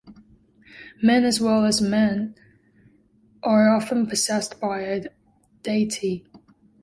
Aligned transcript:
Men 1.03 1.23
as 1.25 1.39
well 1.39 1.63
as 1.63 1.79
women 1.79 2.33
are 3.43 3.69
often 3.69 4.07
possessed 4.07 4.59
by 4.59 4.79
a 4.81 5.05
deity. 5.61 6.25